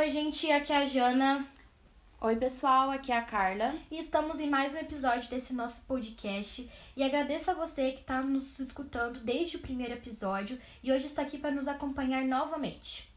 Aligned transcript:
Oi, 0.00 0.08
gente, 0.08 0.50
aqui 0.50 0.72
é 0.72 0.78
a 0.78 0.86
Jana. 0.86 1.46
Oi, 2.22 2.34
pessoal, 2.36 2.90
aqui 2.90 3.12
é 3.12 3.18
a 3.18 3.22
Carla. 3.22 3.74
E 3.90 3.98
estamos 3.98 4.40
em 4.40 4.48
mais 4.48 4.72
um 4.72 4.78
episódio 4.78 5.28
desse 5.28 5.52
nosso 5.52 5.84
podcast. 5.84 6.66
E 6.96 7.02
agradeço 7.02 7.50
a 7.50 7.54
você 7.54 7.92
que 7.92 8.00
está 8.00 8.22
nos 8.22 8.58
escutando 8.58 9.20
desde 9.20 9.58
o 9.58 9.60
primeiro 9.60 9.92
episódio 9.92 10.58
e 10.82 10.90
hoje 10.90 11.04
está 11.04 11.20
aqui 11.20 11.36
para 11.36 11.50
nos 11.50 11.68
acompanhar 11.68 12.24
novamente. 12.24 13.12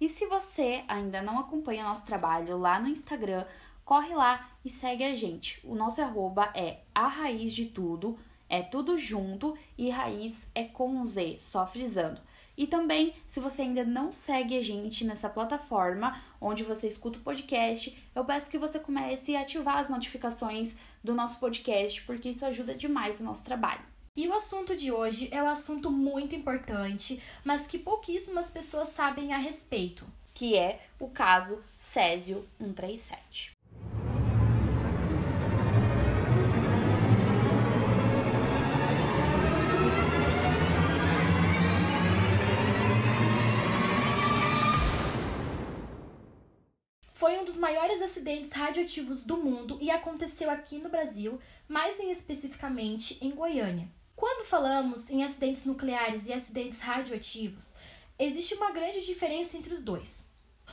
E 0.00 0.08
se 0.08 0.26
você 0.26 0.82
ainda 0.88 1.22
não 1.22 1.38
acompanha 1.38 1.84
nosso 1.84 2.04
trabalho 2.04 2.58
lá 2.58 2.80
no 2.80 2.88
Instagram, 2.88 3.44
corre 3.84 4.12
lá 4.12 4.50
e 4.64 4.70
segue 4.70 5.04
a 5.04 5.14
gente. 5.14 5.60
O 5.62 5.76
nosso 5.76 6.02
arroba 6.02 6.50
é 6.52 6.80
a 6.92 7.06
raiz 7.06 7.54
de 7.54 7.66
tudo, 7.66 8.18
é 8.48 8.60
tudo 8.60 8.98
junto 8.98 9.56
e 9.78 9.88
raiz 9.88 10.36
é 10.52 10.64
com 10.64 11.04
Z, 11.04 11.36
só 11.38 11.64
frisando. 11.64 12.20
E 12.58 12.66
também, 12.66 13.14
se 13.24 13.38
você 13.38 13.62
ainda 13.62 13.84
não 13.84 14.10
segue 14.10 14.58
a 14.58 14.60
gente 14.60 15.04
nessa 15.04 15.28
plataforma 15.28 16.20
onde 16.40 16.64
você 16.64 16.88
escuta 16.88 17.16
o 17.16 17.22
podcast, 17.22 17.96
eu 18.12 18.24
peço 18.24 18.50
que 18.50 18.58
você 18.58 18.80
comece 18.80 19.36
a 19.36 19.42
ativar 19.42 19.76
as 19.76 19.88
notificações 19.88 20.72
do 21.02 21.14
nosso 21.14 21.38
podcast, 21.38 22.02
porque 22.02 22.30
isso 22.30 22.44
ajuda 22.44 22.74
demais 22.74 23.20
o 23.20 23.22
nosso 23.22 23.44
trabalho. 23.44 23.82
E 24.16 24.26
o 24.26 24.34
assunto 24.34 24.76
de 24.76 24.90
hoje 24.90 25.28
é 25.30 25.40
um 25.40 25.48
assunto 25.48 25.88
muito 25.88 26.34
importante, 26.34 27.22
mas 27.44 27.68
que 27.68 27.78
pouquíssimas 27.78 28.50
pessoas 28.50 28.88
sabem 28.88 29.32
a 29.32 29.38
respeito, 29.38 30.04
que 30.34 30.56
é 30.56 30.80
o 30.98 31.08
caso 31.08 31.62
Césio 31.78 32.44
137. 32.58 33.57
Foi 47.28 47.38
um 47.38 47.44
dos 47.44 47.58
maiores 47.58 48.00
acidentes 48.00 48.52
radioativos 48.52 49.22
do 49.22 49.36
mundo 49.36 49.76
e 49.82 49.90
aconteceu 49.90 50.48
aqui 50.48 50.78
no 50.78 50.88
Brasil, 50.88 51.38
mais 51.68 52.00
em 52.00 52.10
especificamente 52.10 53.18
em 53.20 53.32
Goiânia. 53.32 53.86
Quando 54.16 54.46
falamos 54.46 55.10
em 55.10 55.22
acidentes 55.22 55.66
nucleares 55.66 56.26
e 56.26 56.32
acidentes 56.32 56.80
radioativos, 56.80 57.74
existe 58.18 58.54
uma 58.54 58.70
grande 58.70 59.04
diferença 59.04 59.58
entre 59.58 59.74
os 59.74 59.82
dois. 59.82 60.26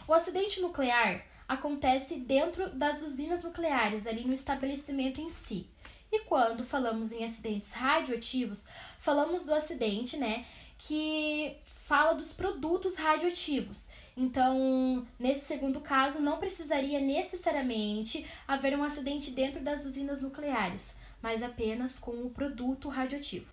O 0.07 0.13
acidente 0.13 0.61
nuclear 0.61 1.25
acontece 1.45 2.21
dentro 2.21 2.69
das 2.69 3.01
usinas 3.01 3.43
nucleares, 3.43 4.07
ali 4.07 4.23
no 4.23 4.33
estabelecimento 4.33 5.19
em 5.19 5.29
si. 5.29 5.69
E 6.09 6.19
quando 6.21 6.63
falamos 6.63 7.11
em 7.11 7.25
acidentes 7.25 7.73
radioativos, 7.73 8.65
falamos 8.97 9.43
do 9.43 9.53
acidente, 9.53 10.15
né, 10.15 10.45
que 10.77 11.57
fala 11.83 12.13
dos 12.13 12.33
produtos 12.33 12.95
radioativos, 12.95 13.89
então, 14.17 15.05
nesse 15.19 15.45
segundo 15.45 15.81
caso, 15.81 16.21
não 16.21 16.37
precisaria 16.37 17.01
necessariamente 17.01 18.25
haver 18.47 18.77
um 18.77 18.83
acidente 18.83 19.31
dentro 19.31 19.61
das 19.61 19.85
usinas 19.85 20.21
nucleares, 20.21 20.95
mas 21.21 21.43
apenas 21.43 21.99
com 21.99 22.11
o 22.11 22.29
produto 22.29 22.87
radioativo. 22.87 23.51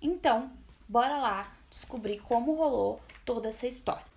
Então, 0.00 0.52
bora 0.88 1.18
lá 1.18 1.52
descobrir 1.68 2.20
como 2.20 2.54
rolou 2.54 3.00
toda 3.24 3.48
essa 3.48 3.66
história. 3.66 4.13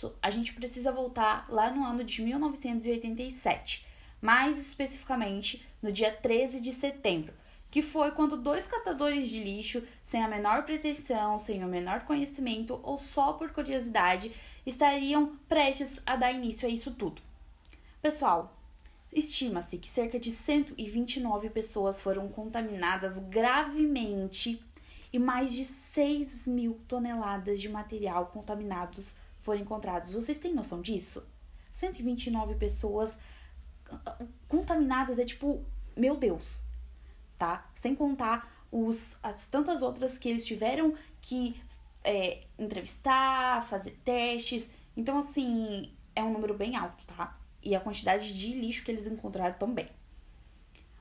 Isso, 0.00 0.14
a 0.22 0.30
gente 0.30 0.54
precisa 0.54 0.90
voltar 0.90 1.46
lá 1.50 1.70
no 1.70 1.84
ano 1.84 2.02
de 2.02 2.22
1987, 2.22 3.86
mais 4.20 4.58
especificamente 4.58 5.66
no 5.82 5.92
dia 5.92 6.10
13 6.10 6.60
de 6.60 6.72
setembro, 6.72 7.34
que 7.70 7.82
foi 7.82 8.10
quando 8.12 8.42
dois 8.42 8.66
catadores 8.66 9.28
de 9.28 9.42
lixo, 9.42 9.82
sem 10.04 10.22
a 10.22 10.28
menor 10.28 10.64
pretensão, 10.64 11.38
sem 11.38 11.62
o 11.62 11.68
menor 11.68 12.04
conhecimento 12.04 12.80
ou 12.82 12.96
só 12.96 13.34
por 13.34 13.50
curiosidade, 13.52 14.32
estariam 14.64 15.36
prestes 15.48 16.00
a 16.06 16.16
dar 16.16 16.32
início 16.32 16.66
a 16.66 16.70
isso 16.70 16.90
tudo. 16.92 17.20
Pessoal, 18.00 18.56
estima-se 19.12 19.76
que 19.76 19.88
cerca 19.88 20.18
de 20.18 20.30
129 20.30 21.50
pessoas 21.50 22.00
foram 22.00 22.28
contaminadas 22.28 23.18
gravemente 23.28 24.62
e 25.12 25.18
mais 25.18 25.52
de 25.52 25.64
6 25.64 26.46
mil 26.46 26.80
toneladas 26.88 27.60
de 27.60 27.68
material 27.68 28.26
contaminados 28.26 29.14
foram 29.40 29.60
encontrados. 29.60 30.12
Vocês 30.12 30.38
têm 30.38 30.54
noção 30.54 30.80
disso? 30.80 31.26
129 31.72 32.54
pessoas 32.56 33.16
contaminadas 34.48 35.18
é 35.18 35.24
tipo, 35.24 35.64
meu 35.96 36.16
Deus, 36.16 36.62
tá? 37.38 37.68
Sem 37.74 37.94
contar 37.94 38.66
os, 38.70 39.18
as 39.22 39.46
tantas 39.46 39.82
outras 39.82 40.18
que 40.18 40.28
eles 40.28 40.44
tiveram 40.44 40.94
que 41.20 41.60
é, 42.04 42.44
entrevistar, 42.58 43.66
fazer 43.66 43.98
testes. 44.04 44.68
Então, 44.96 45.18
assim, 45.18 45.92
é 46.14 46.22
um 46.22 46.32
número 46.32 46.54
bem 46.54 46.76
alto, 46.76 47.04
tá? 47.06 47.36
E 47.62 47.74
a 47.74 47.80
quantidade 47.80 48.32
de 48.32 48.52
lixo 48.54 48.84
que 48.84 48.90
eles 48.90 49.06
encontraram 49.06 49.54
também. 49.58 49.88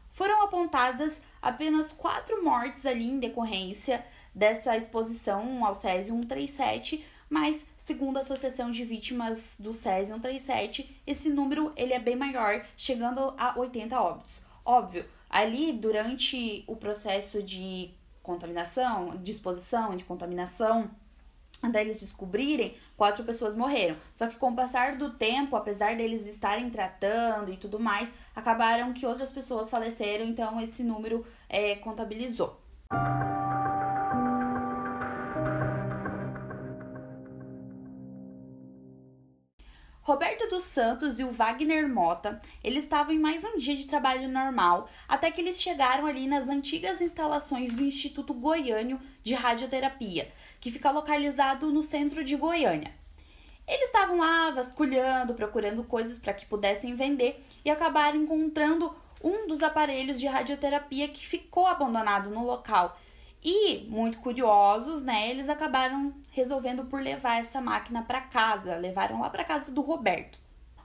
Foram 0.10 0.44
apontadas 0.44 1.22
apenas 1.42 1.88
quatro 1.88 2.44
mortes 2.44 2.86
ali 2.86 3.10
em 3.10 3.20
decorrência 3.20 4.06
dessa 4.34 4.76
exposição 4.76 5.66
ao 5.66 5.74
Césio 5.74 6.14
137, 6.14 7.06
mas 7.30 7.64
Segundo 7.90 8.18
a 8.18 8.20
Associação 8.20 8.70
de 8.70 8.86
Vítimas 8.86 9.56
do 9.58 9.74
Césio 9.74 10.14
137, 10.14 11.02
esse 11.08 11.28
número 11.28 11.74
ele 11.76 11.92
é 11.92 11.98
bem 11.98 12.16
maior, 12.16 12.64
chegando 12.78 13.34
a 13.36 13.58
80 13.58 14.00
óbitos. 14.00 14.44
Óbvio, 14.64 15.04
ali 15.28 15.74
durante 15.74 16.64
o 16.68 16.76
processo 16.76 17.42
de 17.42 17.90
contaminação, 18.22 19.18
de 19.18 19.32
exposição, 19.32 19.98
de 19.98 20.04
contaminação, 20.04 20.92
até 21.64 21.82
eles 21.82 22.00
descobrirem, 22.00 22.76
quatro 22.96 23.24
pessoas 23.24 23.56
morreram. 23.56 23.96
Só 24.16 24.28
que 24.28 24.38
com 24.38 24.52
o 24.52 24.56
passar 24.56 24.96
do 24.96 25.10
tempo, 25.10 25.56
apesar 25.56 25.98
deles 25.98 26.28
estarem 26.28 26.70
tratando 26.70 27.52
e 27.52 27.58
tudo 27.58 27.80
mais, 27.80 28.14
acabaram 28.36 28.94
que 28.94 29.08
outras 29.08 29.32
pessoas 29.32 29.68
faleceram, 29.68 30.28
então 30.28 30.62
esse 30.62 30.84
número 30.84 31.26
é, 31.50 31.76
contabilizou. 31.78 32.56
Dos 40.60 40.66
Santos 40.66 41.22
e 41.22 41.24
o 41.24 41.32
Wagner 41.32 41.88
Mota, 41.88 42.42
eles 42.62 42.84
estavam 42.84 43.14
em 43.14 43.18
mais 43.18 43.42
um 43.46 43.58
dia 43.58 43.78
de 43.78 43.88
trabalho 43.88 44.28
normal, 44.28 44.90
até 45.08 45.32
que 45.32 45.40
eles 45.40 45.62
chegaram 45.62 46.06
ali 46.06 46.28
nas 46.28 46.50
antigas 46.50 47.00
instalações 47.00 47.72
do 47.72 47.82
Instituto 47.82 48.34
Goiânio 48.34 49.00
de 49.24 49.34
Radioterapia, 49.34 50.30
que 50.60 50.70
fica 50.70 50.92
localizado 50.92 51.72
no 51.72 51.82
centro 51.82 52.26
de 52.26 52.36
Goiânia. 52.36 52.92
Eles 53.66 53.86
estavam 53.86 54.18
lá 54.18 54.52
vasculhando, 54.52 55.34
procurando 55.34 55.82
coisas 55.82 56.18
para 56.18 56.34
que 56.34 56.46
pudessem 56.46 56.94
vender 56.94 57.42
e 57.64 57.70
acabaram 57.70 58.22
encontrando 58.22 58.94
um 59.24 59.48
dos 59.48 59.64
aparelhos 59.64 60.20
de 60.20 60.28
radioterapia 60.28 61.08
que 61.08 61.26
ficou 61.26 61.68
abandonado 61.68 62.30
no 62.30 62.46
local 62.46 63.00
e, 63.42 63.86
muito 63.88 64.18
curiosos, 64.18 65.02
né, 65.02 65.30
eles 65.30 65.48
acabaram 65.48 66.14
resolvendo 66.32 66.84
por 66.84 67.02
levar 67.02 67.40
essa 67.40 67.62
máquina 67.62 68.02
para 68.04 68.20
casa, 68.20 68.76
levaram 68.76 69.22
lá 69.22 69.30
para 69.30 69.46
casa 69.46 69.72
do 69.72 69.80
Roberto. 69.80 70.39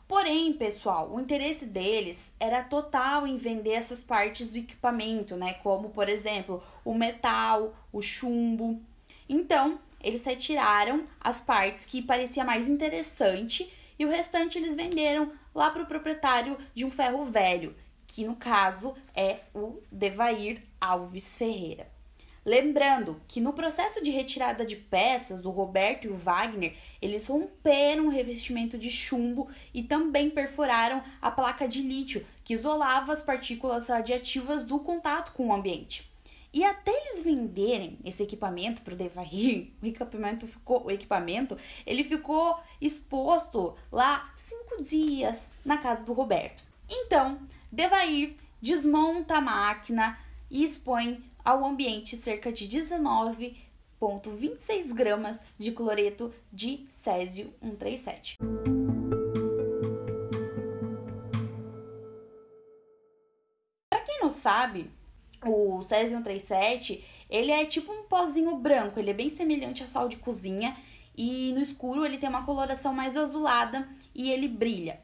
Porém, 0.07 0.53
pessoal, 0.53 1.11
o 1.11 1.19
interesse 1.19 1.65
deles 1.65 2.31
era 2.39 2.63
total 2.63 3.27
em 3.27 3.39
vender 3.39 3.73
essas 3.73 4.01
partes 4.01 4.51
do 4.51 4.59
equipamento, 4.59 5.35
né, 5.35 5.55
como 5.55 5.91
por 5.91 6.09
exemplo, 6.09 6.63
o 6.85 6.95
metal, 6.95 7.75
o 7.93 8.03
chumbo. 8.03 8.81
Então, 9.29 9.79
eles 10.01 10.25
retiraram 10.25 11.07
as 11.19 11.41
partes 11.41 11.87
que 11.87 12.03
parecia 12.03 12.45
mais 12.45 12.69
interessante 12.69 13.73
e 13.99 14.05
o 14.05 14.11
restante 14.11 14.59
eles 14.59 14.75
venderam 14.75 15.33
lá 15.55 15.71
para 15.71 15.83
o 15.83 15.87
proprietário 15.87 16.59
de 16.75 16.85
um 16.85 16.91
ferro 16.91 17.25
velho, 17.25 17.75
que 18.07 18.25
no 18.25 18.37
caso 18.37 18.95
é 19.15 19.41
o 19.55 19.81
Devair 19.91 20.63
Alves 20.79 21.39
Ferreira. 21.39 21.94
Lembrando 22.45 23.19
que 23.27 23.41
no 23.41 23.55
processo 23.55 24.05
de 24.05 24.11
retirada 24.11 24.67
de 24.67 24.77
peças, 24.77 25.47
o 25.47 25.51
Roberto 25.51 26.05
e 26.05 26.11
o 26.11 26.17
Wagner, 26.17 26.77
eles 27.01 27.27
romperam 27.27 28.07
o 28.07 28.11
revestimento 28.11 28.77
de 28.77 28.91
chumbo 28.91 29.49
e 29.73 29.83
também 29.83 30.29
perfuraram 30.29 31.03
a 31.23 31.31
placa 31.31 31.67
de 31.67 31.81
lítio, 31.81 32.27
que 32.45 32.53
isolava 32.53 33.15
as 33.15 33.23
partículas 33.23 33.89
radiativas 33.89 34.65
do 34.65 34.79
contato 34.79 35.33
com 35.33 35.49
o 35.49 35.55
ambiente. 35.55 36.13
E 36.53 36.63
até 36.63 36.93
eles 36.93 37.25
venderem 37.25 37.99
esse 38.05 38.23
equipamento 38.23 38.83
para 38.83 38.95
o 38.95 38.97
Devair, 38.97 39.73
o 39.83 39.87
equipamento 39.87 40.47
ficou, 40.47 40.85
o 40.85 40.91
equipamento, 40.91 41.57
ele 41.87 42.05
ficou 42.05 42.61
exposto 42.79 43.75
lá 43.91 44.33
cinco 44.37 44.83
dias 44.83 45.41
na 45.65 45.79
casa 45.79 46.05
do 46.05 46.13
Roberto. 46.13 46.63
Então, 46.89 47.41
Devair 47.73 48.37
desmonta 48.61 49.39
a 49.39 49.41
máquina 49.41 50.19
e 50.51 50.63
expõe 50.63 51.25
ao 51.45 51.65
ambiente 51.65 52.17
cerca 52.17 52.51
de 52.51 52.67
19,26 52.67 54.93
gramas 54.95 55.39
de 55.59 55.71
cloreto 55.73 56.33
de 56.53 56.87
césio 56.89 57.53
137. 57.61 58.39
Para 63.91 64.01
quem 64.01 64.21
não 64.21 64.31
sabe, 64.31 64.91
o 65.45 65.83
césio 65.83 66.17
137 66.17 67.05
ele 67.29 67.51
é 67.51 67.67
tipo 67.67 67.93
um 67.93 68.05
pozinho 68.05 68.57
branco, 68.57 68.99
ele 68.99 69.11
é 69.11 69.15
bem 69.15 69.29
semelhante 69.29 69.83
a 69.83 69.89
sal 69.89 70.09
de 70.09 70.17
cozinha 70.17 70.75
e 71.17 71.53
no 71.53 71.61
escuro 71.61 72.05
ele 72.05 72.19
tem 72.19 72.29
uma 72.29 72.45
coloração 72.45 72.93
mais 72.93 73.17
azulada 73.17 73.89
e 74.15 74.31
ele 74.31 74.49
brilha. 74.49 75.01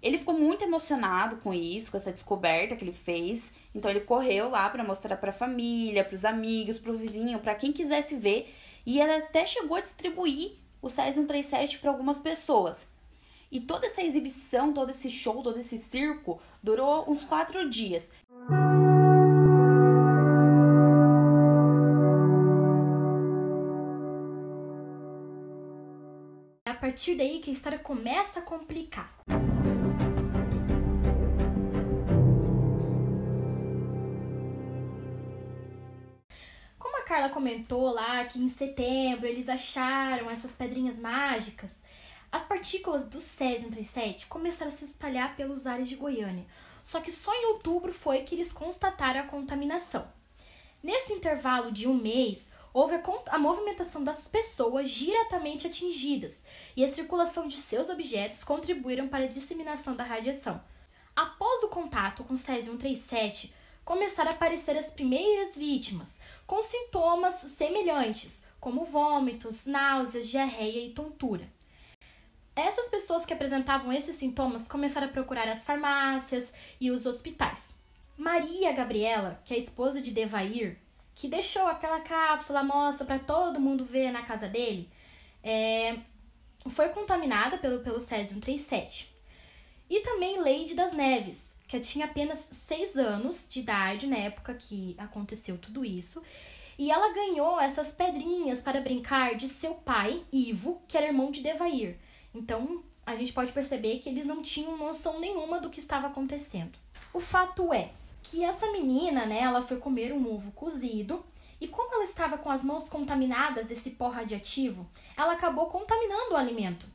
Ele 0.00 0.16
ficou 0.16 0.34
muito 0.34 0.62
emocionado 0.62 1.36
com 1.36 1.52
isso, 1.52 1.90
com 1.90 1.96
essa 1.96 2.12
descoberta 2.12 2.76
que 2.76 2.84
ele 2.84 2.92
fez. 2.92 3.52
Então 3.74 3.90
ele 3.90 4.00
correu 4.00 4.48
lá 4.50 4.68
para 4.70 4.84
mostrar 4.84 5.16
para 5.16 5.30
a 5.30 5.32
família, 5.32 6.04
para 6.04 6.14
os 6.14 6.24
amigos, 6.24 6.78
para 6.78 6.92
o 6.92 6.96
vizinho, 6.96 7.40
para 7.40 7.54
quem 7.54 7.72
quisesse 7.72 8.16
ver, 8.16 8.52
e 8.86 9.00
ele 9.00 9.12
até 9.12 9.44
chegou 9.44 9.76
a 9.76 9.80
distribuir 9.80 10.52
o 10.80 10.88
SES 10.88 11.14
137 11.14 11.78
para 11.78 11.90
algumas 11.90 12.18
pessoas. 12.18 12.86
E 13.50 13.60
toda 13.60 13.86
essa 13.86 14.02
exibição, 14.02 14.72
todo 14.72 14.90
esse 14.90 15.10
show, 15.10 15.42
todo 15.42 15.58
esse 15.58 15.78
circo 15.78 16.40
durou 16.62 17.10
uns 17.10 17.24
quatro 17.24 17.68
dias. 17.68 18.08
É 26.64 26.70
a 26.70 26.74
partir 26.74 27.16
daí 27.16 27.40
que 27.40 27.50
a 27.50 27.54
história 27.54 27.78
começa 27.78 28.40
a 28.40 28.42
complicar. 28.42 29.18
Como 37.28 37.28
a 37.28 37.28
Carla 37.28 37.30
comentou 37.30 37.90
lá 37.92 38.24
que 38.24 38.38
em 38.38 38.48
setembro 38.48 39.26
eles 39.26 39.48
acharam 39.48 40.30
essas 40.30 40.52
pedrinhas 40.52 40.98
mágicas, 40.98 41.76
as 42.30 42.44
partículas 42.44 43.04
do 43.06 43.20
césio 43.20 43.68
137 43.68 44.26
começaram 44.26 44.70
a 44.70 44.74
se 44.74 44.84
espalhar 44.84 45.36
pelos 45.36 45.66
ares 45.66 45.88
de 45.88 45.96
Goiânia, 45.96 46.46
só 46.84 47.00
que 47.00 47.12
só 47.12 47.34
em 47.34 47.46
outubro 47.46 47.92
foi 47.92 48.22
que 48.22 48.34
eles 48.34 48.52
constataram 48.52 49.20
a 49.20 49.26
contaminação. 49.26 50.06
Nesse 50.82 51.12
intervalo 51.12 51.72
de 51.72 51.88
um 51.88 51.94
mês, 51.94 52.50
houve 52.72 52.94
a, 52.94 53.02
a, 53.30 53.38
movimentação 53.38 54.04
das 54.04 54.28
pessoas 54.28 54.90
diretamente 54.90 55.66
atingidas 55.66 56.44
e 56.76 56.84
a 56.84 56.88
circulação 56.88 57.48
de 57.48 57.56
seus 57.56 57.88
objetos 57.88 58.44
contribuíram 58.44 59.08
para 59.08 59.24
a 59.24 59.28
disseminação 59.28 59.96
da 59.96 60.04
radiação. 60.04 60.60
Após 61.16 61.62
o 61.62 61.68
contato 61.68 62.24
com 62.24 62.36
césio 62.36 62.72
137, 62.72 63.52
começaram 63.84 64.30
a 64.30 64.34
aparecer 64.34 64.76
as 64.76 64.90
primeiras 64.90 65.56
vítimas, 65.56 66.20
com 66.48 66.62
sintomas 66.62 67.34
semelhantes, 67.34 68.42
como 68.58 68.86
vômitos, 68.86 69.66
náuseas, 69.66 70.26
diarreia 70.26 70.86
e 70.86 70.94
tontura. 70.94 71.46
Essas 72.56 72.88
pessoas 72.88 73.26
que 73.26 73.34
apresentavam 73.34 73.92
esses 73.92 74.16
sintomas 74.16 74.66
começaram 74.66 75.08
a 75.08 75.10
procurar 75.10 75.46
as 75.46 75.66
farmácias 75.66 76.52
e 76.80 76.90
os 76.90 77.04
hospitais. 77.04 77.74
Maria 78.16 78.72
Gabriela, 78.72 79.40
que 79.44 79.52
é 79.52 79.58
a 79.58 79.60
esposa 79.60 80.00
de 80.00 80.10
Devair, 80.10 80.78
que 81.14 81.28
deixou 81.28 81.66
aquela 81.66 82.00
cápsula 82.00 82.64
mostra 82.64 83.04
para 83.04 83.18
todo 83.18 83.60
mundo 83.60 83.84
ver 83.84 84.10
na 84.10 84.22
casa 84.22 84.48
dele, 84.48 84.90
é, 85.44 85.98
foi 86.70 86.88
contaminada 86.88 87.58
pelo, 87.58 87.80
pelo 87.80 88.00
Césio 88.00 88.30
137. 88.30 89.14
E 89.90 90.00
também 90.00 90.40
Leide 90.40 90.74
das 90.74 90.94
Neves, 90.94 91.57
que 91.68 91.78
tinha 91.78 92.06
apenas 92.06 92.48
6 92.50 92.96
anos 92.96 93.46
de 93.48 93.60
idade 93.60 94.06
na 94.06 94.16
época 94.16 94.54
que 94.54 94.96
aconteceu 94.98 95.58
tudo 95.58 95.84
isso. 95.84 96.22
E 96.78 96.90
ela 96.90 97.12
ganhou 97.12 97.60
essas 97.60 97.92
pedrinhas 97.92 98.62
para 98.62 98.80
brincar 98.80 99.34
de 99.34 99.48
seu 99.48 99.74
pai, 99.74 100.24
Ivo, 100.32 100.80
que 100.88 100.96
era 100.96 101.08
irmão 101.08 101.30
de 101.30 101.42
Devair. 101.42 101.98
Então, 102.34 102.82
a 103.04 103.14
gente 103.16 103.32
pode 103.32 103.52
perceber 103.52 103.98
que 103.98 104.08
eles 104.08 104.24
não 104.24 104.42
tinham 104.42 104.78
noção 104.78 105.20
nenhuma 105.20 105.60
do 105.60 105.68
que 105.68 105.80
estava 105.80 106.06
acontecendo. 106.06 106.78
O 107.12 107.20
fato 107.20 107.72
é 107.72 107.90
que 108.22 108.44
essa 108.44 108.70
menina, 108.72 109.26
né, 109.26 109.40
ela 109.40 109.60
foi 109.60 109.78
comer 109.78 110.12
um 110.12 110.34
ovo 110.34 110.50
cozido 110.52 111.24
e 111.60 111.68
como 111.68 111.92
ela 111.94 112.04
estava 112.04 112.38
com 112.38 112.50
as 112.50 112.62
mãos 112.62 112.88
contaminadas 112.88 113.66
desse 113.66 113.90
pó 113.90 114.08
radioativo, 114.08 114.88
ela 115.16 115.32
acabou 115.32 115.66
contaminando 115.66 116.32
o 116.32 116.36
alimento. 116.36 116.86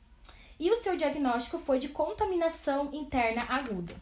E 0.59 0.71
o 0.71 0.75
seu 0.75 0.95
diagnóstico 0.95 1.59
foi 1.59 1.77
de 1.77 1.89
contaminação 1.89 2.89
interna 2.93 3.45
aguda. 3.49 3.95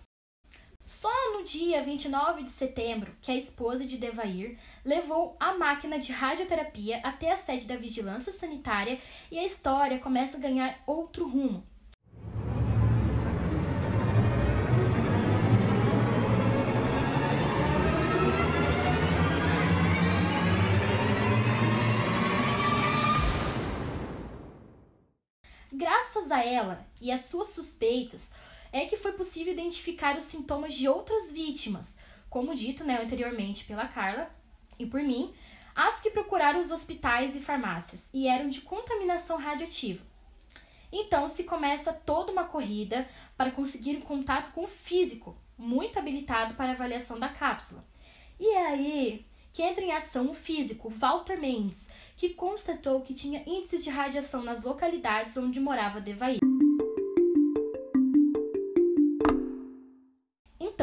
Só 0.92 1.10
no 1.32 1.46
dia 1.46 1.82
29 1.82 2.44
de 2.44 2.50
setembro 2.50 3.16
que 3.22 3.32
a 3.32 3.36
esposa 3.36 3.86
de 3.86 3.98
Devair 3.98 4.60
levou 4.84 5.38
a 5.40 5.54
máquina 5.54 5.98
de 5.98 6.12
radioterapia 6.12 6.98
até 6.98 7.32
a 7.32 7.38
sede 7.38 7.66
da 7.66 7.78
vigilância 7.78 8.34
sanitária 8.34 9.00
e 9.32 9.40
a 9.40 9.46
história 9.46 10.00
começa 10.00 10.36
a 10.36 10.40
ganhar 10.40 10.84
outro 10.86 11.30
rumo. 11.30 11.66
Graças 25.72 26.30
a 26.30 26.44
ela 26.44 26.86
e 27.00 27.14
às 27.14 27.22
suas 27.22 27.48
suspeitas, 27.48 28.34
é 28.72 28.86
que 28.86 28.98
foi 28.98 29.12
possível 29.14 29.54
identificar 29.54 30.18
os 30.18 30.24
sintomas 30.24 30.74
de 30.74 30.88
outras 30.88 31.32
vítimas, 31.32 31.98
como 32.30 32.56
dito 32.56 32.84
né, 32.84 33.02
anteriormente 33.02 33.66
pela 33.66 33.88
Carla 33.88 34.34
e 34.80 34.86
por 34.86 35.02
mim, 35.02 35.34
as 35.76 36.00
que 36.02 36.10
procuraram 36.10 36.60
os 36.60 36.72
hospitais 36.72 37.36
e 37.36 37.40
farmácias 37.40 38.08
e 38.14 38.28
eram 38.28 38.50
de 38.50 38.62
contaminação 38.62 39.38
radioativa. 39.38 40.04
Então 40.92 41.28
se 41.30 41.44
começa 41.44 41.94
toda 41.94 42.32
uma 42.32 42.44
corrida 42.44 43.08
para 43.38 43.52
conseguir 43.52 43.96
um 43.98 44.02
contato 44.02 44.54
com 44.54 44.64
o 44.64 44.68
físico, 44.68 45.38
muito 45.58 45.98
habilitado 45.98 46.56
para 46.56 46.72
avaliação 46.72 47.18
da 47.18 47.30
cápsula. 47.30 47.86
E 48.40 48.56
é 48.56 48.68
aí 48.68 49.26
que 49.54 49.62
entra 49.62 49.84
em 49.84 49.92
ação 49.92 50.30
o 50.30 50.34
físico 50.34 50.90
Walter 50.90 51.40
Mendes, 51.40 51.90
que 52.16 52.34
constatou 52.34 53.02
que 53.02 53.14
tinha 53.14 53.44
índices 53.46 53.84
de 53.84 53.90
radiação 53.90 54.44
nas 54.44 54.64
localidades 54.64 55.38
onde 55.38 55.60
morava 55.60 56.02
Devair. 56.02 56.51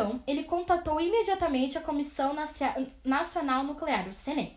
Então, 0.09 0.23
ele 0.27 0.45
contatou 0.45 0.99
imediatamente 0.99 1.77
a 1.77 1.83
Comissão 1.83 2.35
Nacional 3.05 3.63
Nuclear, 3.63 4.09
o 4.09 4.15
CNE. 4.15 4.57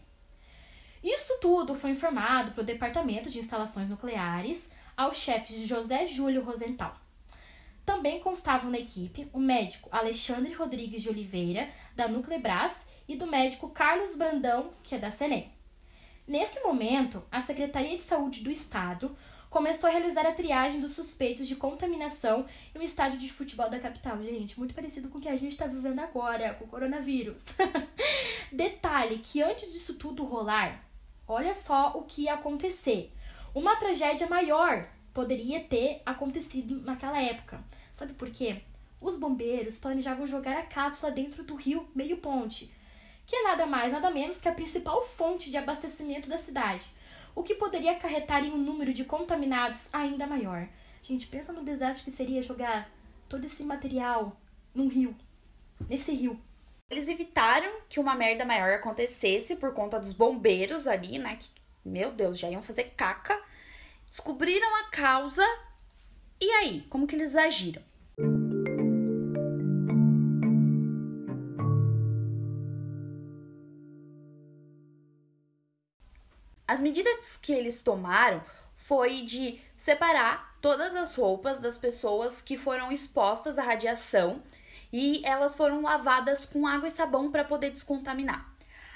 Isso 1.04 1.40
tudo 1.42 1.76
foi 1.76 1.90
informado 1.90 2.52
para 2.52 2.62
o 2.62 2.66
Departamento 2.66 3.30
de 3.30 3.40
Instalações 3.40 3.90
Nucleares, 3.90 4.72
ao 4.96 5.14
chefe 5.14 5.66
José 5.66 6.06
Júlio 6.06 6.42
Rosenthal. 6.44 6.96
Também 7.86 8.22
constavam 8.22 8.72
na 8.72 8.80
equipe 8.80 9.30
o 9.34 9.40
médico 9.40 9.90
Alexandre 9.92 10.54
Rodrigues 10.54 11.02
de 11.02 11.10
Oliveira, 11.10 11.70
da 11.96 12.08
Nuclebras, 12.08 12.88
e 13.06 13.18
do 13.18 13.28
médico 13.28 13.70
Carlos 13.72 14.16
Brandão, 14.16 14.72
que 14.84 14.96
é 14.96 14.98
da 14.98 15.12
CNE. 15.12 15.52
Nesse 16.26 16.62
momento, 16.62 17.22
a 17.30 17.42
Secretaria 17.42 17.98
de 17.98 18.04
Saúde 18.04 18.42
do 18.42 18.50
Estado 18.50 19.18
começou 19.52 19.90
a 19.90 19.92
realizar 19.92 20.26
a 20.26 20.32
triagem 20.32 20.80
dos 20.80 20.94
suspeitos 20.94 21.46
de 21.46 21.58
contaminação 21.58 22.46
em 22.74 22.80
um 22.80 22.82
estádio 22.82 23.20
de 23.20 23.32
futebol 23.32 23.70
da 23.70 23.82
capital. 23.82 24.18
Gente, 24.24 24.58
muito 24.58 24.74
parecido 24.74 25.10
com 25.10 25.18
o 25.18 25.22
que 25.22 25.28
a 25.28 25.36
gente 25.36 25.52
está 25.52 25.68
vivendo 25.68 26.00
agora, 26.00 26.54
com 26.54 26.64
o 26.64 26.68
coronavírus. 26.70 27.48
Detalhe 28.50 29.18
que 29.18 29.42
antes 29.44 29.74
disso 29.74 29.96
tudo 29.96 30.24
rolar, 30.24 30.82
olha 31.28 31.54
só 31.54 31.92
o 31.96 32.04
que 32.04 32.24
ia 32.24 32.36
acontecer. 32.36 33.12
Uma 33.54 33.76
tragédia 33.76 34.26
maior 34.26 34.88
poderia 35.14 35.60
ter 35.60 36.02
acontecido 36.06 36.80
naquela 36.80 37.22
época. 37.22 37.62
Sabe 37.94 38.14
por 38.14 38.32
quê? 38.32 38.62
Os 39.02 39.20
bombeiros 39.20 39.80
planejavam 39.80 40.26
jogar 40.26 40.58
a 40.58 40.66
cápsula 40.66 41.12
dentro 41.12 41.44
do 41.44 41.56
rio 41.56 41.90
Meio 41.94 42.18
Ponte, 42.18 42.74
que 43.28 43.36
é 43.36 43.44
nada 43.44 43.66
mais, 43.66 43.92
nada 43.92 44.10
menos 44.12 44.40
que 44.40 44.48
a 44.48 44.54
principal 44.54 45.02
fonte 45.02 45.52
de 45.52 45.58
abastecimento 45.58 46.30
da 46.30 46.38
cidade 46.38 46.90
o 47.36 47.44
que 47.44 47.56
poderia 47.56 47.92
acarretar 47.92 48.44
em 48.44 48.52
um 48.52 48.58
número 48.58 48.94
de 48.94 49.06
contaminados 49.06 49.90
ainda 49.94 50.28
maior. 50.28 50.68
Gente, 51.02 51.28
pensa 51.28 51.52
no 51.52 51.64
desastre 51.64 52.06
que 52.06 52.12
seria 52.16 52.44
jogar 52.44 52.90
todo 53.28 53.46
esse 53.46 53.64
material 53.64 54.36
num 54.74 54.88
rio, 54.88 55.16
nesse 55.90 56.12
rio. 56.14 56.40
Eles 56.90 57.08
evitaram 57.08 57.82
que 57.88 58.00
uma 58.00 58.16
merda 58.16 58.44
maior 58.44 58.72
acontecesse 58.72 59.56
por 59.56 59.74
conta 59.74 60.00
dos 60.00 60.12
bombeiros 60.12 60.88
ali, 60.88 61.18
né? 61.18 61.38
Que, 61.38 61.50
meu 61.86 62.12
Deus, 62.12 62.38
já 62.38 62.50
iam 62.50 62.62
fazer 62.62 62.94
caca. 62.98 63.42
Descobriram 64.10 64.76
a 64.76 64.90
causa. 64.90 65.46
E 66.40 66.50
aí, 66.52 66.82
como 66.90 67.08
que 67.08 67.16
eles 67.16 67.36
agiram? 67.36 67.82
As 76.72 76.80
medidas 76.80 77.14
que 77.42 77.52
eles 77.52 77.82
tomaram 77.82 78.42
foi 78.78 79.24
de 79.24 79.60
separar 79.78 80.56
todas 80.62 80.96
as 80.96 81.14
roupas 81.14 81.60
das 81.60 81.78
pessoas 81.78 82.42
que 82.42 82.56
foram 82.56 82.94
expostas 82.94 83.60
à 83.60 83.62
radiação 83.62 84.42
e 84.90 85.22
elas 85.26 85.54
foram 85.54 85.82
lavadas 85.82 86.46
com 86.46 86.66
água 86.66 86.88
e 86.88 86.92
sabão 86.92 87.30
para 87.30 87.44
poder 87.44 87.72
descontaminar. 87.72 88.50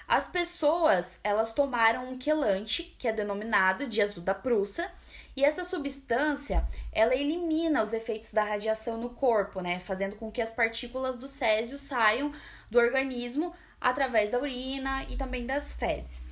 As 0.07 0.25
pessoas, 0.25 1.19
elas 1.21 1.51
tomaram 1.51 2.07
um 2.07 2.17
quelante, 2.17 2.95
que 2.97 3.09
é 3.09 3.11
denominado 3.11 3.87
de 3.87 4.01
azul 4.01 4.23
da 4.23 4.33
Prússia, 4.33 4.89
e 5.35 5.43
essa 5.43 5.65
substância, 5.65 6.65
ela 6.93 7.13
elimina 7.13 7.83
os 7.83 7.91
efeitos 7.91 8.31
da 8.31 8.45
radiação 8.45 8.95
no 8.95 9.09
corpo, 9.09 9.59
né, 9.59 9.81
fazendo 9.81 10.15
com 10.15 10.31
que 10.31 10.41
as 10.41 10.53
partículas 10.53 11.17
do 11.17 11.27
césio 11.27 11.77
saiam 11.77 12.31
do 12.71 12.79
organismo 12.79 13.53
através 13.81 14.29
da 14.29 14.39
urina 14.39 15.03
e 15.09 15.17
também 15.17 15.45
das 15.45 15.73
fezes. 15.73 16.24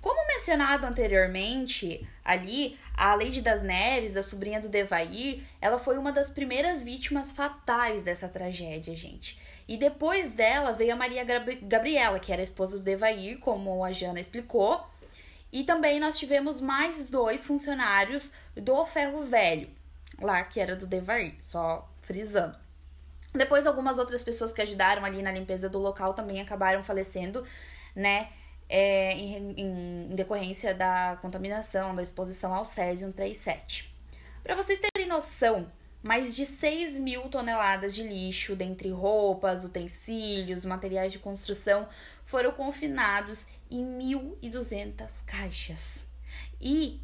Como 0.00 0.26
mencionado 0.28 0.86
anteriormente, 0.86 2.08
ali, 2.24 2.78
a 2.94 3.14
Lady 3.14 3.40
das 3.40 3.62
Neves, 3.62 4.16
a 4.16 4.22
sobrinha 4.22 4.60
do 4.60 4.68
Devair, 4.68 5.42
ela 5.60 5.78
foi 5.78 5.98
uma 5.98 6.12
das 6.12 6.30
primeiras 6.30 6.82
vítimas 6.82 7.32
fatais 7.32 8.02
dessa 8.02 8.28
tragédia, 8.28 8.94
gente. 8.94 9.40
E 9.66 9.76
depois 9.76 10.32
dela 10.32 10.72
veio 10.72 10.92
a 10.92 10.96
Maria 10.96 11.24
Gabriela, 11.62 12.18
que 12.20 12.32
era 12.32 12.42
esposa 12.42 12.78
do 12.78 12.84
Devair, 12.84 13.38
como 13.40 13.84
a 13.84 13.92
Jana 13.92 14.20
explicou. 14.20 14.86
E 15.52 15.64
também 15.64 15.98
nós 15.98 16.18
tivemos 16.18 16.60
mais 16.60 17.04
dois 17.06 17.44
funcionários 17.44 18.30
do 18.54 18.86
Ferro 18.86 19.22
Velho, 19.22 19.68
lá 20.20 20.42
que 20.44 20.60
era 20.60 20.76
do 20.76 20.86
Devair, 20.86 21.34
só 21.42 21.88
frisando. 22.02 22.56
Depois 23.34 23.66
algumas 23.66 23.98
outras 23.98 24.22
pessoas 24.22 24.52
que 24.52 24.62
ajudaram 24.62 25.04
ali 25.04 25.22
na 25.22 25.32
limpeza 25.32 25.68
do 25.68 25.78
local 25.78 26.14
também 26.14 26.40
acabaram 26.40 26.82
falecendo, 26.82 27.44
né? 27.94 28.28
É, 28.68 29.12
em, 29.12 29.54
em, 29.56 30.14
decorrência 30.14 30.74
da 30.74 31.18
contaminação, 31.22 31.94
da 31.94 32.02
exposição 32.02 32.54
ao 32.54 32.64
césio 32.64 33.06
137. 33.08 33.94
Para 34.42 34.54
vocês 34.54 34.78
terem 34.78 35.08
noção, 35.08 35.70
mais 36.02 36.36
de 36.36 36.44
6 36.44 37.00
mil 37.00 37.22
toneladas 37.28 37.94
de 37.94 38.02
lixo, 38.02 38.54
dentre 38.54 38.90
roupas, 38.90 39.64
utensílios, 39.64 40.64
materiais 40.64 41.12
de 41.12 41.18
construção, 41.18 41.88
foram 42.24 42.52
confinados 42.52 43.46
em 43.70 43.84
1.200 43.98 45.10
caixas 45.26 46.06
e 46.60 47.00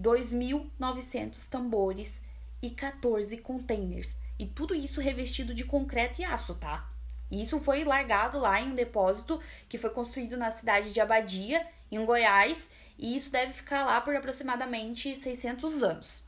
2.900 0.00 1.48
tambores 1.48 2.20
e 2.60 2.70
14 2.70 3.36
containers. 3.38 4.16
E 4.38 4.46
tudo 4.46 4.74
isso 4.74 5.00
revestido 5.00 5.54
de 5.54 5.64
concreto 5.64 6.20
e 6.20 6.24
aço, 6.24 6.54
tá? 6.54 6.91
Isso 7.32 7.58
foi 7.58 7.82
largado 7.82 8.38
lá 8.38 8.60
em 8.60 8.72
um 8.72 8.74
depósito 8.74 9.40
que 9.66 9.78
foi 9.78 9.88
construído 9.88 10.36
na 10.36 10.50
cidade 10.50 10.92
de 10.92 11.00
Abadia, 11.00 11.66
em 11.90 12.04
Goiás, 12.04 12.68
e 12.98 13.16
isso 13.16 13.32
deve 13.32 13.54
ficar 13.54 13.86
lá 13.86 13.98
por 14.02 14.14
aproximadamente 14.14 15.16
600 15.16 15.82
anos. 15.82 16.22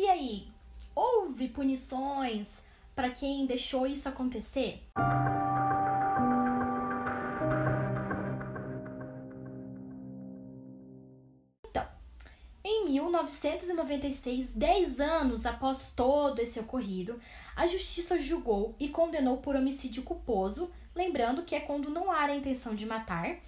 E 0.00 0.08
aí, 0.08 0.48
houve 0.94 1.48
punições 1.48 2.62
para 2.94 3.10
quem 3.10 3.44
deixou 3.44 3.86
isso 3.86 4.08
acontecer? 4.08 4.82
1996, 13.32 14.52
10 14.54 15.00
anos 15.00 15.46
após 15.46 15.90
todo 15.96 16.40
esse 16.40 16.60
ocorrido, 16.60 17.20
a 17.56 17.66
justiça 17.66 18.18
julgou 18.18 18.76
e 18.78 18.88
condenou 18.88 19.38
por 19.38 19.56
homicídio 19.56 20.02
culposo, 20.02 20.70
lembrando 20.94 21.42
que 21.42 21.54
é 21.54 21.60
quando 21.60 21.90
não 21.90 22.10
há 22.10 22.24
a 22.24 22.36
intenção 22.36 22.74
de 22.74 22.84
matar, 22.84 23.38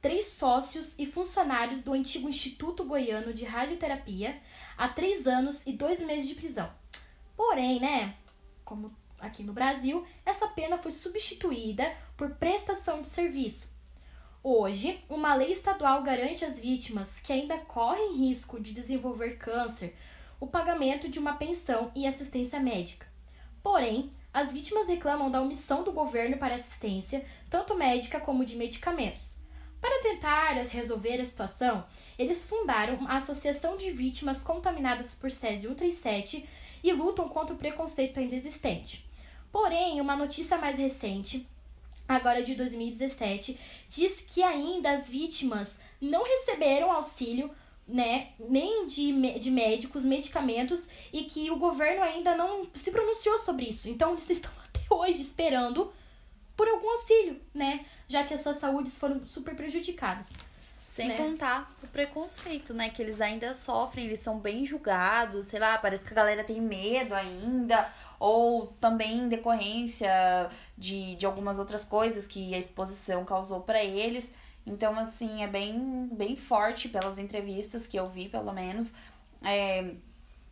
três 0.00 0.26
sócios 0.26 0.98
e 0.98 1.06
funcionários 1.06 1.82
do 1.82 1.92
antigo 1.92 2.28
Instituto 2.28 2.84
Goiano 2.84 3.32
de 3.32 3.44
Radioterapia 3.44 4.40
a 4.76 4.88
três 4.88 5.26
anos 5.26 5.66
e 5.66 5.72
dois 5.72 6.00
meses 6.00 6.28
de 6.28 6.34
prisão. 6.34 6.70
Porém, 7.36 7.80
né, 7.80 8.16
como 8.64 8.92
aqui 9.18 9.42
no 9.42 9.52
Brasil, 9.52 10.06
essa 10.24 10.48
pena 10.48 10.78
foi 10.78 10.92
substituída 10.92 11.96
por 12.16 12.30
prestação 12.30 13.00
de 13.00 13.08
serviço. 13.08 13.77
Hoje, 14.50 15.04
uma 15.10 15.34
lei 15.34 15.52
estadual 15.52 16.02
garante 16.02 16.42
às 16.42 16.58
vítimas 16.58 17.20
que 17.20 17.34
ainda 17.34 17.58
correm 17.58 18.16
risco 18.16 18.58
de 18.58 18.72
desenvolver 18.72 19.36
câncer 19.36 19.94
o 20.40 20.46
pagamento 20.46 21.06
de 21.06 21.18
uma 21.18 21.34
pensão 21.34 21.92
e 21.94 22.06
assistência 22.06 22.58
médica. 22.58 23.06
Porém, 23.62 24.10
as 24.32 24.54
vítimas 24.54 24.88
reclamam 24.88 25.30
da 25.30 25.42
omissão 25.42 25.84
do 25.84 25.92
governo 25.92 26.38
para 26.38 26.54
assistência, 26.54 27.26
tanto 27.50 27.76
médica 27.76 28.18
como 28.20 28.42
de 28.42 28.56
medicamentos. 28.56 29.36
Para 29.82 30.00
tentar 30.00 30.54
resolver 30.54 31.20
a 31.20 31.26
situação, 31.26 31.84
eles 32.18 32.48
fundaram 32.48 33.06
a 33.06 33.16
Associação 33.16 33.76
de 33.76 33.90
Vítimas 33.90 34.42
Contaminadas 34.42 35.14
por 35.14 35.30
Césio 35.30 35.68
137 35.76 36.48
e 36.82 36.90
lutam 36.94 37.28
contra 37.28 37.54
o 37.54 37.58
preconceito 37.58 38.18
ainda 38.18 38.34
existente. 38.34 39.06
Porém, 39.52 40.00
uma 40.00 40.16
notícia 40.16 40.56
mais 40.56 40.78
recente, 40.78 41.46
agora 42.08 42.42
de 42.42 42.54
2017, 42.54 43.60
diz 43.88 44.22
que 44.22 44.42
ainda 44.42 44.90
as 44.90 45.08
vítimas 45.08 45.78
não 46.00 46.24
receberam 46.24 46.90
auxílio 46.90 47.50
né, 47.86 48.32
nem 48.38 48.86
de, 48.86 49.38
de 49.38 49.50
médicos, 49.50 50.04
medicamentos, 50.04 50.88
e 51.12 51.24
que 51.24 51.50
o 51.50 51.58
governo 51.58 52.02
ainda 52.02 52.34
não 52.36 52.66
se 52.74 52.90
pronunciou 52.90 53.38
sobre 53.38 53.66
isso. 53.66 53.88
Então, 53.88 54.12
eles 54.12 54.28
estão 54.28 54.50
até 54.62 54.80
hoje 54.90 55.22
esperando 55.22 55.92
por 56.54 56.68
algum 56.68 56.90
auxílio, 56.90 57.40
né? 57.54 57.86
Já 58.08 58.24
que 58.24 58.34
as 58.34 58.42
suas 58.42 58.56
saúdes 58.56 58.98
foram 58.98 59.24
super 59.24 59.54
prejudicadas. 59.54 60.32
Sem 60.98 61.08
né? 61.08 61.16
contar 61.16 61.70
o 61.82 61.86
preconceito, 61.86 62.74
né? 62.74 62.90
Que 62.90 63.00
eles 63.00 63.20
ainda 63.20 63.54
sofrem, 63.54 64.06
eles 64.06 64.20
são 64.20 64.38
bem 64.38 64.66
julgados, 64.66 65.46
sei 65.46 65.60
lá, 65.60 65.78
parece 65.78 66.04
que 66.04 66.12
a 66.12 66.16
galera 66.16 66.44
tem 66.44 66.60
medo 66.60 67.14
ainda, 67.14 67.88
ou 68.18 68.68
também 68.80 69.20
em 69.20 69.28
decorrência 69.28 70.10
de, 70.76 71.16
de 71.16 71.24
algumas 71.24 71.58
outras 71.58 71.84
coisas 71.84 72.26
que 72.26 72.54
a 72.54 72.58
exposição 72.58 73.24
causou 73.24 73.60
para 73.60 73.82
eles. 73.82 74.34
Então, 74.66 74.98
assim, 74.98 75.42
é 75.42 75.46
bem, 75.46 76.08
bem 76.12 76.36
forte 76.36 76.88
pelas 76.88 77.16
entrevistas 77.16 77.86
que 77.86 77.98
eu 77.98 78.08
vi, 78.08 78.28
pelo 78.28 78.52
menos. 78.52 78.92
É, 79.42 79.92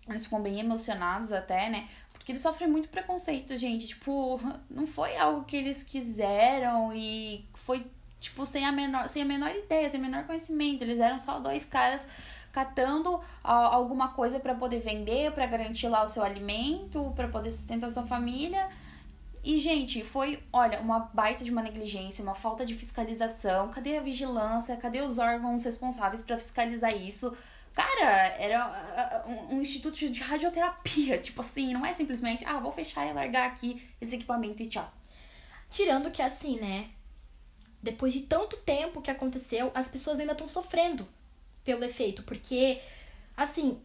eles 0.08 0.24
ficam 0.24 0.40
bem 0.40 0.60
emocionados 0.60 1.32
até, 1.32 1.68
né? 1.68 1.88
Porque 2.12 2.32
eles 2.32 2.42
sofrem 2.42 2.68
muito 2.68 2.88
preconceito, 2.88 3.56
gente. 3.56 3.88
Tipo, 3.88 4.40
não 4.70 4.86
foi 4.86 5.16
algo 5.16 5.44
que 5.44 5.56
eles 5.56 5.82
quiseram 5.82 6.92
e 6.94 7.44
foi, 7.54 7.86
tipo, 8.20 8.44
sem 8.46 8.64
a 8.64 8.72
menor, 8.72 9.08
sem 9.08 9.22
a 9.22 9.24
menor 9.24 9.50
ideia, 9.54 9.88
sem 9.88 10.00
o 10.00 10.02
menor 10.02 10.24
conhecimento. 10.24 10.82
Eles 10.82 11.00
eram 11.00 11.18
só 11.18 11.38
dois 11.38 11.64
caras 11.64 12.06
catando 12.52 13.20
alguma 13.42 14.08
coisa 14.08 14.40
para 14.40 14.54
poder 14.54 14.80
vender, 14.80 15.30
para 15.32 15.46
garantir 15.46 15.88
lá 15.88 16.02
o 16.02 16.08
seu 16.08 16.22
alimento, 16.22 17.12
para 17.14 17.28
poder 17.28 17.52
sustentar 17.52 17.90
sua 17.90 18.04
família. 18.04 18.68
E, 19.44 19.60
gente, 19.60 20.02
foi, 20.02 20.42
olha, 20.52 20.80
uma 20.80 20.98
baita 21.12 21.44
de 21.44 21.50
uma 21.50 21.62
negligência, 21.62 22.22
uma 22.22 22.34
falta 22.34 22.66
de 22.66 22.74
fiscalização. 22.74 23.68
Cadê 23.68 23.96
a 23.96 24.00
vigilância? 24.00 24.76
Cadê 24.76 25.02
os 25.02 25.18
órgãos 25.18 25.62
responsáveis 25.62 26.22
para 26.22 26.36
fiscalizar 26.36 26.92
isso? 26.94 27.36
Cara, 27.72 28.34
era 28.38 29.24
um, 29.26 29.56
um 29.56 29.60
instituto 29.60 29.94
de 29.94 30.20
radioterapia. 30.20 31.18
Tipo 31.22 31.42
assim, 31.42 31.74
não 31.74 31.84
é 31.84 31.92
simplesmente, 31.92 32.44
ah, 32.44 32.58
vou 32.58 32.72
fechar 32.72 33.06
e 33.06 33.12
largar 33.12 33.46
aqui 33.46 33.86
esse 34.00 34.16
equipamento 34.16 34.62
e 34.62 34.66
tchau. 34.66 34.90
Tirando 35.70 36.10
que 36.10 36.22
assim, 36.22 36.58
né? 36.58 36.88
Depois 37.86 38.12
de 38.12 38.22
tanto 38.22 38.56
tempo 38.56 39.00
que 39.00 39.10
aconteceu, 39.10 39.70
as 39.74 39.88
pessoas 39.88 40.18
ainda 40.18 40.32
estão 40.32 40.48
sofrendo 40.48 41.06
pelo 41.64 41.84
efeito. 41.84 42.24
Porque, 42.24 42.80
assim, 43.36 43.80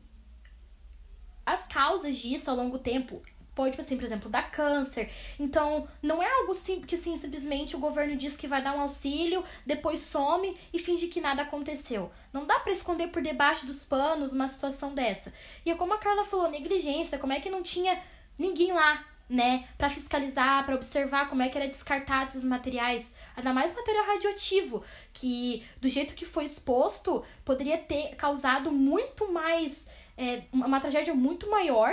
as 1.46 1.68
causas 1.68 2.18
disso 2.18 2.50
ao 2.50 2.58
longo 2.58 2.78
do 2.80 2.84
tempo 2.84 3.22
pode, 3.54 3.72
tipo 3.72 3.82
assim, 3.82 3.96
por 3.96 4.04
exemplo, 4.04 4.30
dar 4.30 4.50
câncer. 4.50 5.12
Então, 5.40 5.88
não 6.02 6.24
é 6.24 6.32
algo 6.40 6.56
simples 6.56 6.88
que 6.88 6.96
assim, 6.96 7.16
simplesmente 7.18 7.76
o 7.76 7.80
governo 7.80 8.16
diz 8.16 8.36
que 8.36 8.48
vai 8.48 8.64
dar 8.64 8.76
um 8.76 8.82
auxílio, 8.82 9.44
depois 9.66 10.00
some 10.00 10.58
e 10.74 10.80
finge 10.80 11.08
que 11.08 11.22
nada 11.22 11.44
aconteceu. 11.44 12.12
Não 12.34 12.46
dá 12.48 12.60
para 12.60 12.72
esconder 12.72 13.10
por 13.10 13.22
debaixo 13.22 13.68
dos 13.68 13.86
panos 13.86 14.34
uma 14.34 14.48
situação 14.48 14.96
dessa. 14.96 15.32
E 15.64 15.70
é 15.70 15.76
como 15.76 15.94
a 15.94 16.00
Carla 16.00 16.26
falou, 16.26 16.50
negligência, 16.50 17.20
como 17.20 17.34
é 17.34 17.40
que 17.40 17.50
não 17.52 17.62
tinha 17.62 18.02
ninguém 18.40 18.72
lá, 18.74 19.06
né, 19.30 19.68
para 19.78 19.90
fiscalizar, 19.90 20.66
para 20.66 20.76
observar 20.76 21.30
como 21.30 21.42
é 21.42 21.50
que 21.50 21.58
era 21.58 21.68
descartado 21.68 22.30
esses 22.30 22.44
materiais, 22.44 23.14
ainda 23.36 23.54
mais 23.54 23.74
material 23.74 24.06
radioativo, 24.06 24.84
que 25.14 25.66
do 25.80 25.90
jeito 25.90 26.14
que 26.14 26.26
foi 26.26 26.46
exposto, 26.46 27.24
poderia 27.46 27.78
ter 27.78 28.16
causado 28.16 28.72
muito 28.72 29.32
mais 29.32 29.88
é, 30.18 30.44
uma 30.52 30.80
tragédia 30.80 31.14
muito 31.14 31.50
maior 31.50 31.92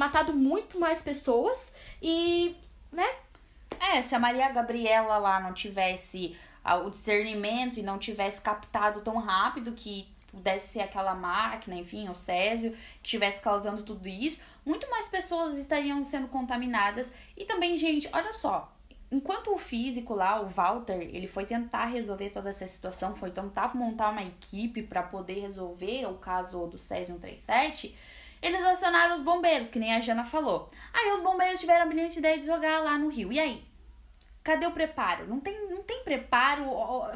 matado 0.00 0.32
muito 0.32 0.80
mais 0.80 1.02
pessoas 1.02 1.74
e, 2.00 2.56
né? 2.90 3.06
É, 3.78 4.00
se 4.00 4.14
a 4.14 4.18
Maria 4.18 4.50
Gabriela 4.50 5.18
lá 5.18 5.38
não 5.40 5.52
tivesse 5.52 6.34
ah, 6.64 6.76
o 6.76 6.90
discernimento 6.90 7.78
e 7.78 7.82
não 7.82 7.98
tivesse 7.98 8.40
captado 8.40 9.02
tão 9.02 9.18
rápido 9.18 9.72
que 9.72 10.08
pudesse 10.30 10.68
ser 10.68 10.80
aquela 10.80 11.14
máquina, 11.14 11.76
enfim, 11.76 12.08
o 12.08 12.14
Césio, 12.14 12.72
que 13.02 13.08
estivesse 13.08 13.40
causando 13.40 13.82
tudo 13.82 14.08
isso, 14.08 14.40
muito 14.64 14.88
mais 14.88 15.06
pessoas 15.06 15.58
estariam 15.58 16.02
sendo 16.04 16.28
contaminadas. 16.28 17.06
E 17.36 17.44
também, 17.44 17.76
gente, 17.76 18.08
olha 18.12 18.32
só, 18.34 18.72
enquanto 19.10 19.52
o 19.52 19.58
físico 19.58 20.14
lá, 20.14 20.40
o 20.40 20.48
Walter, 20.48 21.00
ele 21.00 21.26
foi 21.26 21.44
tentar 21.44 21.86
resolver 21.86 22.30
toda 22.30 22.50
essa 22.50 22.66
situação, 22.68 23.14
foi 23.14 23.30
tentar 23.30 23.74
montar 23.74 24.10
uma 24.10 24.22
equipe 24.22 24.82
para 24.82 25.02
poder 25.02 25.40
resolver 25.40 26.06
o 26.06 26.14
caso 26.14 26.66
do 26.66 26.78
Césio 26.78 27.14
137, 27.14 27.96
Eles 28.42 28.64
acionaram 28.64 29.16
os 29.16 29.22
bombeiros, 29.22 29.68
que 29.68 29.78
nem 29.78 29.94
a 29.94 30.00
Jana 30.00 30.24
falou. 30.24 30.70
Aí 30.92 31.12
os 31.12 31.20
bombeiros 31.20 31.60
tiveram 31.60 31.82
a 31.82 31.86
brilhante 31.86 32.18
ideia 32.18 32.38
de 32.38 32.46
jogar 32.46 32.80
lá 32.80 32.96
no 32.96 33.08
rio. 33.08 33.32
E 33.32 33.38
aí? 33.38 33.62
Cadê 34.42 34.66
o 34.66 34.72
preparo? 34.72 35.26
Não 35.26 35.38
tem, 35.40 35.68
não 35.68 35.82
tem 35.82 36.02
preparo. 36.02 36.64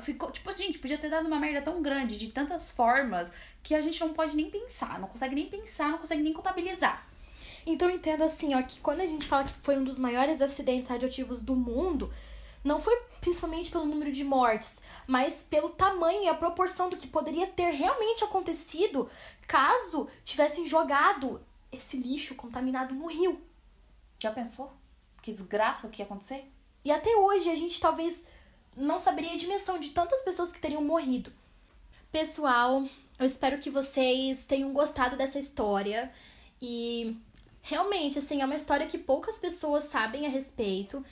Ficou, 0.02 0.30
tipo, 0.30 0.52
gente, 0.52 0.78
podia 0.78 0.98
ter 0.98 1.08
dado 1.08 1.26
uma 1.26 1.40
merda 1.40 1.62
tão 1.62 1.80
grande, 1.80 2.18
de 2.18 2.28
tantas 2.28 2.70
formas, 2.70 3.32
que 3.62 3.74
a 3.74 3.80
gente 3.80 3.98
não 4.00 4.12
pode 4.12 4.36
nem 4.36 4.50
pensar, 4.50 5.00
não 5.00 5.08
consegue 5.08 5.34
nem 5.34 5.48
pensar, 5.48 5.88
não 5.90 5.98
consegue 5.98 6.22
nem 6.22 6.34
contabilizar. 6.34 7.06
Então 7.66 7.88
entendo 7.88 8.22
assim, 8.22 8.54
ó, 8.54 8.62
que 8.62 8.80
quando 8.80 9.00
a 9.00 9.06
gente 9.06 9.26
fala 9.26 9.44
que 9.44 9.58
foi 9.60 9.76
um 9.78 9.84
dos 9.84 9.98
maiores 9.98 10.42
acidentes 10.42 10.88
radioativos 10.88 11.40
do 11.40 11.56
mundo, 11.56 12.12
não 12.62 12.78
foi 12.78 12.96
principalmente 13.20 13.70
pelo 13.70 13.86
número 13.86 14.12
de 14.12 14.22
mortes, 14.22 14.80
mas 15.06 15.42
pelo 15.48 15.70
tamanho 15.70 16.24
e 16.24 16.28
a 16.28 16.34
proporção 16.34 16.90
do 16.90 16.96
que 16.96 17.06
poderia 17.06 17.46
ter 17.46 17.70
realmente 17.70 18.24
acontecido 18.24 19.08
caso 19.46 20.08
tivessem 20.24 20.66
jogado 20.66 21.40
esse 21.72 21.96
lixo 21.96 22.34
contaminado 22.34 22.94
no 22.94 23.06
rio. 23.06 23.40
Já 24.18 24.30
pensou? 24.30 24.72
Que 25.22 25.32
desgraça 25.32 25.86
o 25.86 25.90
que 25.90 26.02
ia 26.02 26.06
acontecer? 26.06 26.50
E 26.84 26.90
até 26.90 27.16
hoje 27.16 27.50
a 27.50 27.56
gente 27.56 27.80
talvez 27.80 28.26
não 28.76 29.00
saberia 29.00 29.32
a 29.32 29.36
dimensão 29.36 29.78
de 29.78 29.90
tantas 29.90 30.22
pessoas 30.22 30.52
que 30.52 30.60
teriam 30.60 30.84
morrido. 30.84 31.32
Pessoal, 32.12 32.84
eu 33.18 33.26
espero 33.26 33.58
que 33.58 33.70
vocês 33.70 34.44
tenham 34.44 34.72
gostado 34.72 35.16
dessa 35.16 35.38
história 35.38 36.12
e 36.60 37.16
realmente 37.64 38.18
assim 38.18 38.42
é 38.42 38.44
uma 38.44 38.54
história 38.54 38.86
que 38.86 38.98
poucas 38.98 39.38
pessoas 39.38 39.84
sabem 39.84 40.26
a 40.26 40.28
respeito. 40.28 41.04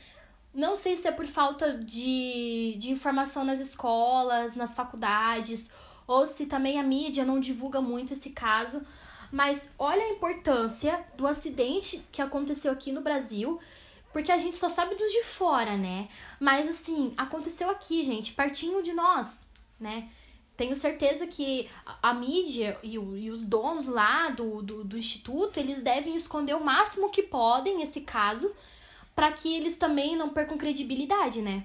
Não 0.54 0.76
sei 0.76 0.96
se 0.96 1.08
é 1.08 1.10
por 1.10 1.26
falta 1.26 1.78
de, 1.78 2.76
de 2.78 2.90
informação 2.90 3.42
nas 3.42 3.58
escolas, 3.58 4.54
nas 4.54 4.74
faculdades, 4.74 5.70
ou 6.06 6.26
se 6.26 6.44
também 6.44 6.78
a 6.78 6.82
mídia 6.82 7.24
não 7.24 7.40
divulga 7.40 7.80
muito 7.80 8.12
esse 8.12 8.30
caso. 8.30 8.82
Mas 9.32 9.70
olha 9.78 10.02
a 10.04 10.10
importância 10.10 11.02
do 11.16 11.26
acidente 11.26 12.06
que 12.12 12.20
aconteceu 12.20 12.70
aqui 12.70 12.92
no 12.92 13.00
Brasil, 13.00 13.58
porque 14.12 14.30
a 14.30 14.36
gente 14.36 14.58
só 14.58 14.68
sabe 14.68 14.94
dos 14.94 15.10
de 15.10 15.24
fora, 15.24 15.74
né? 15.78 16.10
Mas 16.38 16.68
assim, 16.68 17.14
aconteceu 17.16 17.70
aqui, 17.70 18.04
gente, 18.04 18.34
pertinho 18.34 18.82
de 18.82 18.92
nós, 18.92 19.46
né? 19.80 20.10
Tenho 20.62 20.76
certeza 20.76 21.26
que 21.26 21.68
a 22.00 22.14
mídia 22.14 22.78
e, 22.84 22.96
o, 22.96 23.16
e 23.16 23.32
os 23.32 23.44
donos 23.44 23.88
lá 23.88 24.28
do, 24.28 24.62
do, 24.62 24.84
do 24.84 24.96
instituto, 24.96 25.58
eles 25.58 25.82
devem 25.82 26.14
esconder 26.14 26.54
o 26.54 26.64
máximo 26.64 27.10
que 27.10 27.20
podem 27.20 27.82
esse 27.82 28.02
caso, 28.02 28.54
para 29.12 29.32
que 29.32 29.56
eles 29.56 29.76
também 29.76 30.14
não 30.14 30.28
percam 30.28 30.56
credibilidade, 30.56 31.42
né? 31.42 31.64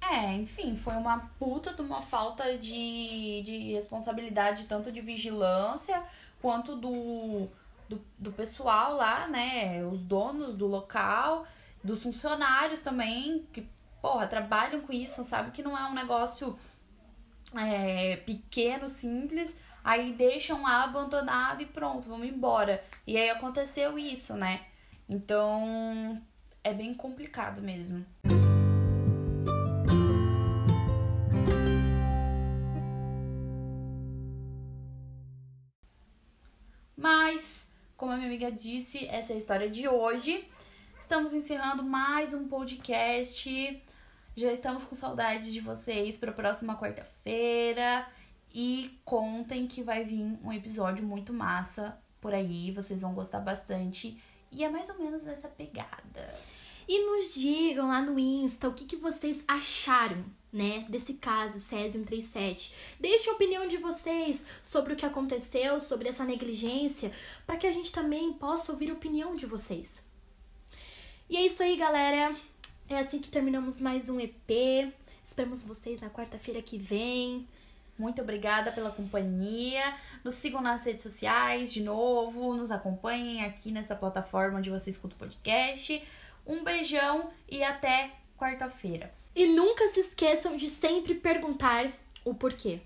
É, 0.00 0.32
enfim, 0.32 0.78
foi 0.78 0.94
uma 0.94 1.30
puta 1.38 1.74
de 1.74 1.82
uma 1.82 2.00
falta 2.00 2.56
de, 2.56 3.42
de 3.44 3.72
responsabilidade, 3.74 4.64
tanto 4.64 4.90
de 4.90 5.02
vigilância 5.02 6.02
quanto 6.40 6.76
do, 6.76 7.48
do, 7.86 8.00
do 8.18 8.32
pessoal 8.32 8.96
lá, 8.96 9.28
né? 9.28 9.84
Os 9.84 10.00
donos 10.00 10.56
do 10.56 10.66
local, 10.66 11.46
dos 11.84 12.02
funcionários 12.02 12.80
também, 12.80 13.46
que, 13.52 13.68
porra, 14.00 14.26
trabalham 14.26 14.80
com 14.80 14.90
isso, 14.90 15.22
sabe 15.22 15.50
que 15.50 15.62
não 15.62 15.76
é 15.76 15.86
um 15.86 15.92
negócio 15.92 16.56
é, 17.54 18.16
pequeno, 18.16 18.88
simples, 18.88 19.54
aí 19.82 20.12
deixam 20.12 20.62
lá 20.62 20.84
abandonado 20.84 21.62
e 21.62 21.66
pronto, 21.66 22.08
vamos 22.08 22.28
embora. 22.28 22.82
E 23.06 23.16
aí 23.16 23.30
aconteceu 23.30 23.98
isso, 23.98 24.34
né? 24.34 24.66
Então 25.08 26.20
é 26.62 26.72
bem 26.72 26.94
complicado 26.94 27.60
mesmo. 27.60 28.04
Mas, 36.96 37.66
como 37.96 38.12
a 38.12 38.16
minha 38.16 38.28
amiga 38.28 38.52
disse, 38.52 39.06
essa 39.06 39.32
é 39.32 39.36
a 39.36 39.38
história 39.38 39.70
de 39.70 39.88
hoje. 39.88 40.46
Estamos 41.00 41.32
encerrando 41.32 41.82
mais 41.82 42.34
um 42.34 42.46
podcast. 42.46 43.82
Já 44.36 44.52
estamos 44.52 44.84
com 44.84 44.94
saudades 44.94 45.52
de 45.52 45.60
vocês 45.60 46.16
para 46.16 46.30
a 46.30 46.34
próxima 46.34 46.76
quarta-feira. 46.76 48.06
E 48.52 48.98
contem 49.04 49.66
que 49.66 49.82
vai 49.82 50.04
vir 50.04 50.38
um 50.42 50.52
episódio 50.52 51.04
muito 51.04 51.32
massa 51.32 51.98
por 52.20 52.34
aí. 52.34 52.70
Vocês 52.72 53.00
vão 53.00 53.14
gostar 53.14 53.40
bastante. 53.40 54.20
E 54.50 54.64
é 54.64 54.68
mais 54.68 54.88
ou 54.88 54.98
menos 54.98 55.26
essa 55.26 55.48
pegada. 55.48 56.34
E 56.88 57.06
nos 57.06 57.32
digam 57.32 57.88
lá 57.88 58.00
no 58.00 58.18
Insta 58.18 58.68
o 58.68 58.74
que, 58.74 58.84
que 58.84 58.96
vocês 58.96 59.44
acharam, 59.46 60.24
né, 60.52 60.84
desse 60.88 61.14
caso 61.14 61.60
Césio 61.60 62.00
137. 62.00 62.74
Deixe 62.98 63.30
a 63.30 63.34
opinião 63.34 63.68
de 63.68 63.76
vocês 63.76 64.44
sobre 64.60 64.94
o 64.94 64.96
que 64.96 65.06
aconteceu, 65.06 65.80
sobre 65.80 66.08
essa 66.08 66.24
negligência, 66.24 67.12
para 67.46 67.56
que 67.56 67.66
a 67.66 67.70
gente 67.70 67.92
também 67.92 68.32
possa 68.32 68.72
ouvir 68.72 68.90
a 68.90 68.94
opinião 68.94 69.36
de 69.36 69.46
vocês. 69.46 70.04
E 71.28 71.36
é 71.36 71.46
isso 71.46 71.62
aí, 71.62 71.76
galera. 71.76 72.34
É 72.90 72.98
assim 72.98 73.20
que 73.20 73.30
terminamos 73.30 73.80
mais 73.80 74.08
um 74.08 74.18
EP. 74.18 74.92
Esperamos 75.22 75.62
vocês 75.62 76.00
na 76.00 76.10
quarta-feira 76.10 76.60
que 76.60 76.76
vem. 76.76 77.46
Muito 77.96 78.20
obrigada 78.20 78.72
pela 78.72 78.90
companhia. 78.90 79.94
Nos 80.24 80.34
sigam 80.34 80.60
nas 80.60 80.84
redes 80.84 81.04
sociais 81.04 81.72
de 81.72 81.80
novo. 81.84 82.52
Nos 82.52 82.72
acompanhem 82.72 83.44
aqui 83.44 83.70
nessa 83.70 83.94
plataforma 83.94 84.58
onde 84.58 84.70
você 84.70 84.90
escuta 84.90 85.14
o 85.14 85.18
podcast. 85.20 86.02
Um 86.44 86.64
beijão 86.64 87.30
e 87.48 87.62
até 87.62 88.10
quarta-feira. 88.36 89.14
E 89.36 89.46
nunca 89.46 89.86
se 89.86 90.00
esqueçam 90.00 90.56
de 90.56 90.66
sempre 90.66 91.14
perguntar 91.14 91.92
o 92.24 92.34
porquê. 92.34 92.80